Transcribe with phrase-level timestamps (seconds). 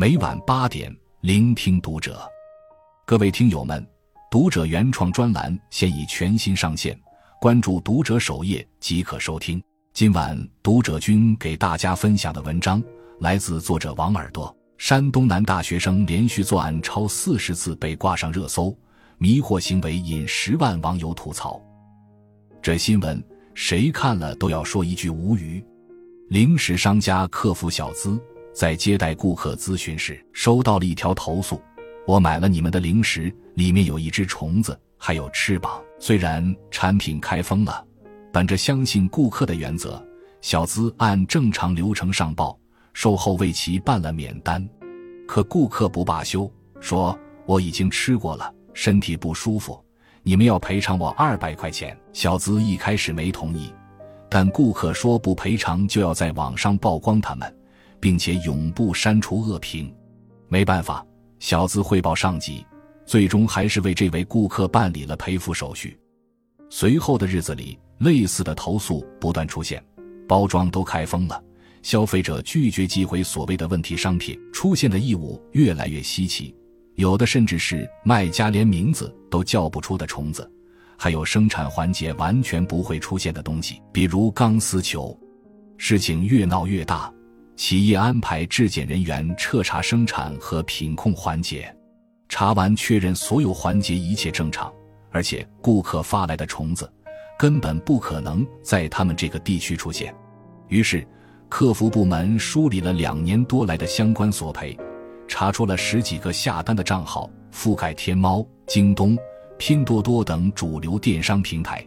[0.00, 2.22] 每晚八点，聆听读者。
[3.04, 3.84] 各位听友们，
[4.30, 6.96] 读者原创专栏现已全新上线，
[7.40, 9.60] 关注读者首页即可收听。
[9.92, 12.80] 今晚读者君给大家分享的文章
[13.18, 14.56] 来自作者王耳朵。
[14.78, 18.72] 山东男大学生连续作案超四十次被挂上热搜，
[19.16, 21.60] 迷惑行为引十万网友吐槽。
[22.62, 23.20] 这新闻
[23.52, 25.60] 谁看了都要说一句无语。
[26.28, 28.16] 零食商家客服小资。
[28.52, 31.60] 在接待顾客咨询时，收到了一条投诉：
[32.06, 35.80] 我买了你们的零食，里面有一只虫子，还有翅膀。
[36.00, 37.84] 虽然产品开封了，
[38.32, 40.02] 本着相信顾客的原则，
[40.40, 42.58] 小资按正常流程上报，
[42.92, 44.66] 售后为其办了免单。
[45.26, 49.78] 可顾客不罢休，说我已经吃过了，身体不舒服，
[50.22, 51.96] 你们要赔偿我二百块钱。
[52.12, 53.72] 小资一开始没同意，
[54.28, 57.57] 但顾客说不赔偿就要在网上曝光他们。
[58.00, 59.94] 并且永不删除恶评，
[60.48, 61.04] 没办法，
[61.38, 62.64] 小资汇报上级，
[63.04, 65.98] 最终还是为这位顾客办理了赔付手续。
[66.70, 69.82] 随后的日子里，类似的投诉不断出现，
[70.28, 71.42] 包装都开封了，
[71.82, 76.54] 消费者拒绝寄回所谓的问题商品，出现的异物越来越稀奇，
[76.94, 80.50] 有的甚至是卖家连名字都叫不出的虫子，
[80.96, 85.18] 还有生产环节完全不会出现的东西，比如钢丝球。
[85.78, 87.12] 事情越闹越大。
[87.58, 91.74] 企业安排质检人员彻查生产和品控环节，
[92.28, 94.72] 查完确认所有环节一切正常，
[95.10, 96.88] 而且顾客发来的虫子
[97.36, 100.14] 根本不可能在他们这个地区出现。
[100.68, 101.04] 于是，
[101.48, 104.78] 客服部门梳理了两年多来的相关索赔，
[105.26, 109.18] 查出了十几个下单的账号覆盖天猫、京东、
[109.58, 111.84] 拼多多等主流电商平台，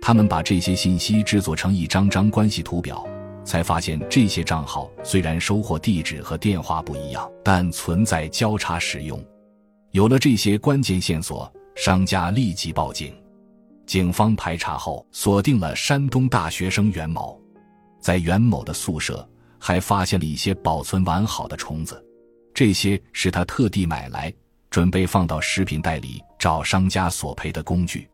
[0.00, 3.04] 他们把这些信息制作成一张张关系图表。
[3.48, 9.18] 才发现，这些账号虽然收货地址和电话不一样，但存在交叉使用。
[9.92, 13.16] 有了这些关键线索，商家立即报警。
[13.86, 17.40] 警方排查后，锁定了山东大学生袁某。
[18.02, 19.26] 在袁某的宿舍，
[19.58, 22.04] 还发现了一些保存完好的虫子，
[22.52, 24.30] 这些是他特地买来，
[24.68, 28.06] 准备放到食品袋里找商家索赔的工具。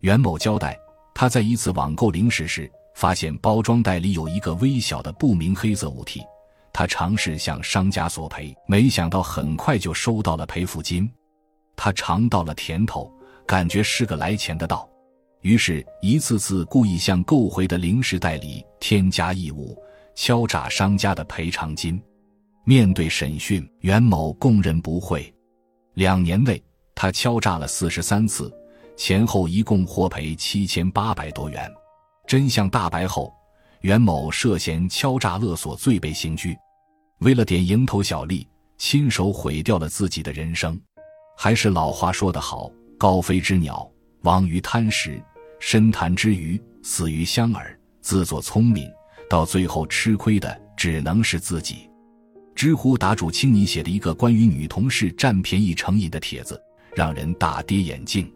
[0.00, 0.78] 袁某交代，
[1.14, 2.70] 他在一次网购零食时。
[2.98, 6.20] 发现包装袋里有一个微小的不明黑色物体，
[6.72, 11.08] 他尝试向商家索赔，没想到很快就收到了赔付金。
[11.76, 13.08] 他尝到了甜头，
[13.46, 14.88] 感觉是个来钱的道，
[15.42, 19.80] 于是，一次次故意向购回的零食袋里添加异物，
[20.16, 22.02] 敲诈商家的赔偿金。
[22.64, 25.32] 面对审讯，袁某供认不讳。
[25.94, 26.60] 两年内，
[26.96, 28.52] 他敲诈了四十三次，
[28.96, 31.72] 前后一共获赔七千八百多元。
[32.28, 33.34] 真相大白后，
[33.80, 36.54] 袁某涉嫌敲诈勒索罪被刑拘。
[37.20, 38.46] 为了点蝇头小利，
[38.76, 40.78] 亲手毁掉了自己的人生。
[41.38, 43.90] 还是老话说得好：“高飞之鸟
[44.24, 45.18] 亡于贪食，
[45.58, 47.64] 深潭之鱼死于香饵。”
[48.02, 48.86] 自作聪明，
[49.30, 51.88] 到最后吃亏的只能是自己。
[52.54, 56.62] 知乎答主青泥写的一个关于女同事占便宜成瘾的帖子，
[56.94, 58.30] 让人大跌眼镜。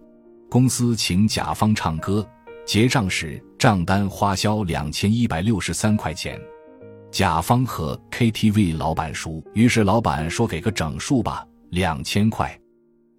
[0.48, 2.26] 公司请甲方唱歌。
[2.64, 6.40] 结账时，账单花销两千一百六十三块钱。
[7.10, 12.58] 甲方和 KTV 老板熟，于是老板说：“给个整数吧，两千块。”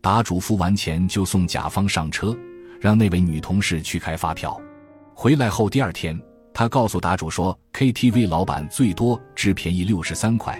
[0.01, 2.35] 答主付完钱就送甲方上车，
[2.79, 4.59] 让那位女同事去开发票。
[5.13, 6.19] 回来后第二天，
[6.53, 10.59] 他告诉答主说：“KTV 老板最多只便宜六十三块。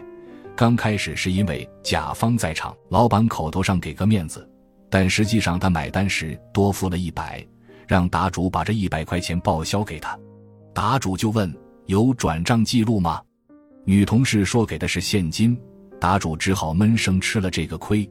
[0.56, 4.48] 刚开始是因为甲方在场，老板口头上给个面子，
[4.90, 7.44] 但实际上他买单时多付了一百。”
[7.88, 10.18] 让答主把这一百块钱报销给他，
[10.74, 11.54] 答主就问
[11.86, 13.22] 有转账记录吗？
[13.86, 15.58] 女同事说给的是现金，
[16.00, 18.10] 答主只好闷声吃了这个亏。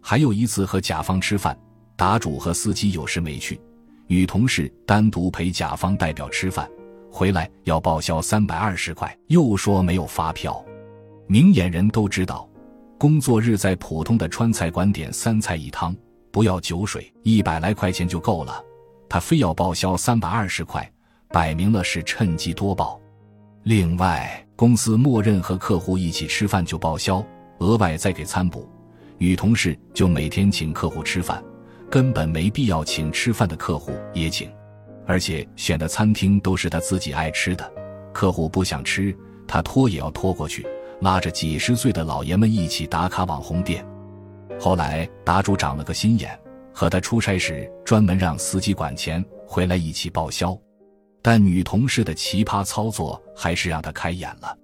[0.00, 1.56] 还有一次和甲方吃饭，
[1.96, 3.60] 答主和司机有事没去，
[4.06, 6.68] 女同事单独陪甲方代表吃饭，
[7.10, 10.64] 回来要报销三百二十块，又说没有发票。
[11.26, 12.48] 明眼人都知道，
[12.98, 15.94] 工作日在普通的川菜馆点三菜一汤，
[16.30, 18.62] 不要酒水，一百来块钱就够了。
[19.12, 20.90] 他非要报销三百二十块，
[21.28, 22.98] 摆明了是趁机多报。
[23.62, 27.22] 另外，公司默认和客户一起吃饭就报销，
[27.58, 28.66] 额外再给餐补。
[29.18, 31.44] 女同事就每天请客户吃饭，
[31.90, 34.50] 根本没必要请吃饭的客户也请，
[35.06, 37.70] 而且选的餐厅都是他自己爱吃的。
[38.14, 39.14] 客户不想吃，
[39.46, 40.66] 他拖也要拖过去，
[41.02, 43.86] 拉着几十岁的老爷们一起打卡网红店。
[44.58, 46.41] 后来，答主长了个心眼。
[46.74, 50.58] 和他出差时，专门让司机管钱，回来一起报销。
[51.20, 54.56] 但女同事的奇葩操作还是让他开眼了。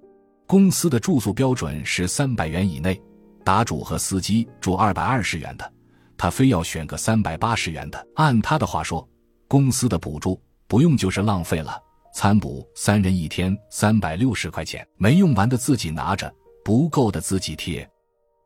[0.46, 3.00] 公司的住宿标准是三百元以内，
[3.44, 5.72] 答主和司机住二百二十元的，
[6.16, 8.06] 他非要选个三百八十元的。
[8.16, 9.06] 按他的话说，
[9.46, 11.78] 公司的补助不用就是浪费了。
[12.14, 16.34] 餐补三人一天三百六十块钱，没用完的自己拿着，
[16.64, 17.88] 不够的自己贴。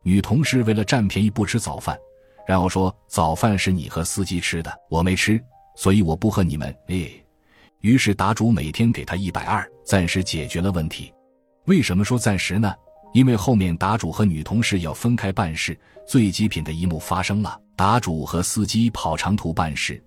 [0.02, 1.96] 女同事为了占便宜不吃早饭，
[2.46, 5.42] 然后说早饭是你和司机吃的，我没吃，
[5.76, 6.74] 所以我不和你们。
[6.88, 7.10] 哎，
[7.80, 11.12] 于是答主每天给他一百二，暂时解决了问题。
[11.66, 12.74] 为什么说暂时呢？
[13.14, 17.60] 因为后面答主和女同事要分开办事，最极品的一幕发生了。
[17.76, 20.02] 答主和司机跑长途办事，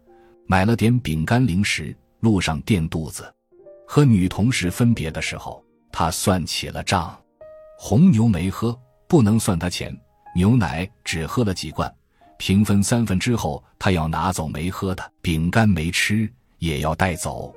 [0.48, 3.32] 买了点饼干零食，路上垫肚子。
[3.88, 7.16] 和女同事分别的时候，他算起了账，
[7.78, 8.78] 红牛没喝，
[9.08, 9.92] 不能算他钱；
[10.36, 11.94] 牛奶只喝了几罐，
[12.38, 16.30] 平分三分之后，他要拿走没喝的，饼干没吃
[16.60, 17.54] 也要带走。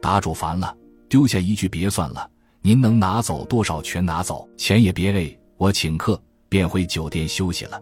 [0.00, 0.76] 答主烦了，
[1.08, 2.28] 丢下一句：“别算了。”
[2.62, 7.80] 您能拿走多少全拿走，钱也别累，我请客，便回酒店休息了。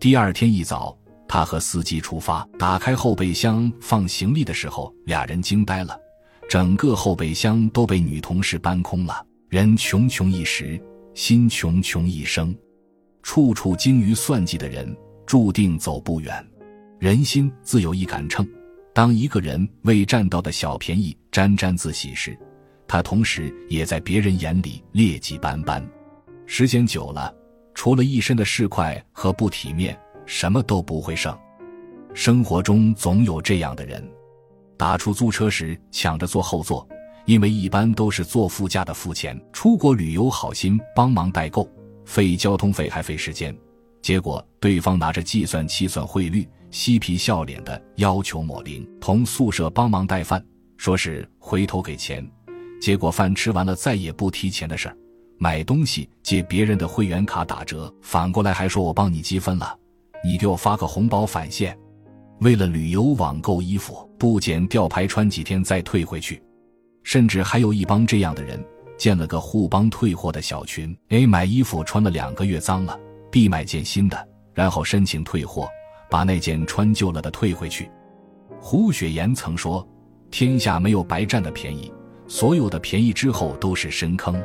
[0.00, 0.96] 第二天一早，
[1.28, 5.94] 他和司机出发，打开后备箱放行李的时候，俩人惊呆了，
[6.48, 9.22] 整个后备箱都被女同事搬空了。
[9.50, 10.82] 人穷穷一时，
[11.12, 12.56] 心穷穷一生，
[13.22, 14.96] 处处精于算计的人，
[15.26, 16.46] 注定走不远。
[16.98, 18.48] 人心自有一杆秤，
[18.94, 22.38] 当一个人为占到的小便宜沾沾自喜时。
[22.88, 25.84] 他同时也在别人眼里劣迹斑斑，
[26.46, 27.34] 时间久了，
[27.74, 31.36] 除了一身的市侩和不体面，什么都不会剩。
[32.14, 34.08] 生活中总有这样的人，
[34.76, 36.88] 打出租车时抢着坐后座，
[37.24, 39.38] 因为一般都是坐副驾的付钱。
[39.52, 41.68] 出国旅游好心帮忙代购，
[42.04, 43.54] 费交通费还费时间，
[44.06, 48.88] 结果对方拿着计算器算汇率，嬉皮笑脸的要求抹零。
[49.00, 50.40] 同宿舍帮忙带饭，
[50.76, 52.24] 说是回头给钱。
[52.80, 54.96] 结果饭吃完了，再也不提钱的事儿。
[55.38, 59.76] 买东西借别人的会员卡打折，反过来还说我帮你积分了，
[60.22, 61.76] 你给我发个红包返现。
[62.42, 66.40] 为了旅游网购衣服，不捡吊牌穿几天再退回去。
[67.02, 68.64] 甚至还有一帮这样的人，
[68.96, 70.96] 建了个互帮退货的小群。
[71.08, 72.96] A 买衣服穿了两个月脏了
[73.36, 74.16] 必买件新的，
[74.54, 75.68] 然后申请退货，
[76.08, 77.90] 把那件穿旧了的退回去。
[78.58, 79.86] 胡雪岩曾说
[80.32, 81.92] ：“天下没有白占的便宜。”
[82.26, 84.42] 所有的便宜之后都是深坑，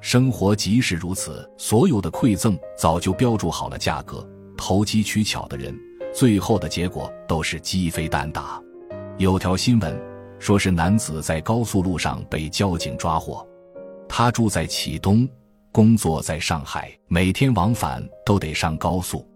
[0.00, 1.48] 生活即是如此。
[1.56, 5.72] 所有的馈赠早就标注好了价格，投机取巧的人，
[6.12, 8.60] 最后的结果都是鸡飞蛋打。
[9.18, 9.96] 有条新闻
[10.40, 13.46] 说是男子在高速路上被交警抓获，
[14.08, 15.28] 他住在启东，
[15.76, 19.28] 工作在上海，每天往返都得上高速。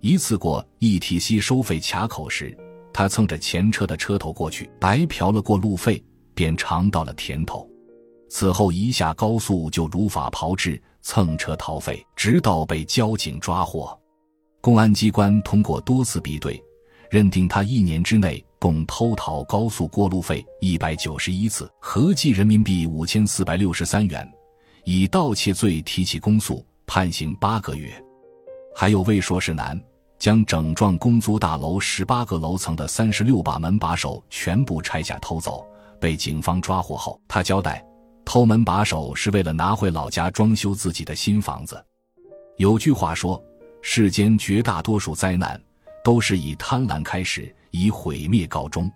[0.00, 2.54] 一次过 ETC 收费卡口时，
[2.92, 6.04] 他蹭着前车的车头过去，白嫖了过路费。
[6.34, 7.66] 便尝到了甜头，
[8.28, 13.98] 此后一下高速就如法炮制蹭车逃费，直到被交警抓获。
[14.60, 16.62] 公安机关通过多次比对，
[17.10, 24.30] 认定他一年之内共偷逃高速过路费一百九十一次，合计人民币五千四百六十三元，
[24.84, 27.92] 以盗窃罪提起公诉，判刑八个月。
[28.74, 29.80] 还有位硕士男
[30.18, 35.66] 将整幢公租大楼十八个楼层的三十六把门把手全部拆下偷走。
[36.00, 37.84] 被警方抓获后，他交代，
[38.24, 41.84] 偷门把手是为了拿回老家装修自己的新房子。
[42.56, 43.42] 有句话说，
[43.82, 45.60] 世间绝大多数灾难
[46.04, 48.88] 都是以贪婪开始，以毁灭告终。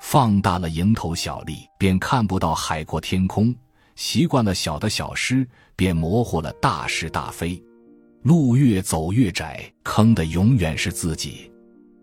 [0.00, 3.54] 放大了蝇头小利，便看不到海阔天空；
[4.02, 7.62] 习惯了小的小失，便模糊了大是大非。
[8.22, 11.48] 路越走越窄，坑的永远是自己。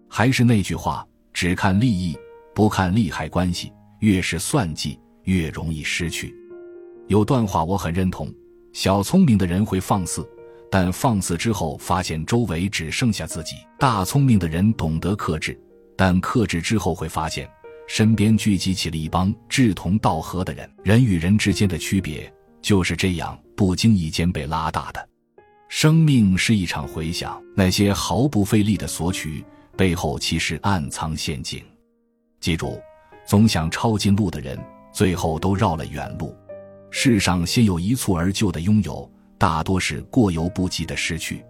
[0.08, 2.18] 还是那句话，只看利益，
[2.56, 3.70] 不看利害关系。
[4.00, 6.34] 越是算计，越容易失去。
[7.10, 8.34] 有段话我很认同：
[8.72, 10.26] 小聪明的人会放肆，
[10.72, 15.60] 但放肆之后发现周围只剩下自己；大聪明的人懂得克制，
[15.98, 17.46] 但克制之后会发现
[17.90, 20.70] 身边聚集起了一帮志同道合的人。
[20.84, 22.32] 人与人之间的区别
[22.62, 25.10] 就是这样不经意间被拉大的。
[25.70, 29.44] 生命是一场回响，那些毫不费力的索取
[29.76, 31.62] 背后，其实暗藏陷阱。
[32.40, 32.80] 记住。
[33.26, 34.58] 总想抄近路的人，
[34.92, 36.36] 最后都绕了远路。
[36.90, 41.46] 世上先有一蹴而就的拥有，大多是过犹不及的失去。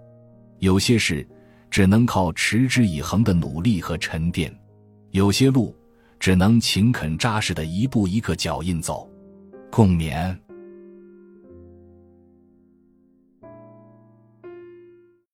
[0.58, 1.26] 有些事
[1.72, 4.54] 只能靠持之以恒的努力和沉淀，
[5.12, 5.74] 有些路
[6.20, 9.10] 只能勤恳扎实的一步一个脚印走。
[9.72, 10.38] 共勉。